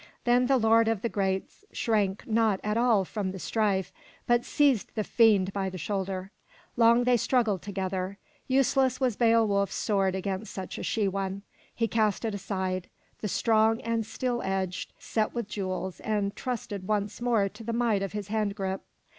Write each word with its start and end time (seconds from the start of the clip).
Then 0.23 0.47
the 0.47 0.57
lord 0.57 0.87
of 0.87 1.03
the 1.03 1.09
Geats 1.11 1.63
shrank 1.71 2.25
not 2.25 2.59
at 2.63 2.75
all 2.75 3.05
from 3.05 3.29
the 3.31 3.37
strife, 3.37 3.93
but 4.25 4.43
seized 4.43 4.95
the 4.95 5.03
fiend 5.03 5.53
by 5.53 5.69
the 5.69 5.77
shoulder. 5.77 6.31
Long 6.75 7.03
they 7.03 7.17
struggled 7.17 7.61
together. 7.61 8.17
Useless 8.47 8.99
was 8.99 9.15
Beowulf's 9.15 9.75
sword 9.75 10.15
against 10.15 10.51
such 10.51 10.79
a 10.79 10.83
she 10.83 11.07
one. 11.07 11.43
He 11.75 11.87
cast 11.87 12.25
it 12.25 12.33
aside, 12.33 12.89
the 13.19 13.27
strong 13.27 13.79
and 13.81 14.03
steel 14.03 14.41
edged, 14.41 14.91
set 14.97 15.35
with 15.35 15.47
jewels, 15.47 15.99
and 15.99 16.35
trusted 16.35 16.87
once 16.87 17.21
more 17.21 17.47
to 17.49 17.63
the 17.63 17.71
might 17.71 18.01
of 18.01 18.13
his 18.13 18.29
hand 18.29 18.55
grip. 18.55 18.81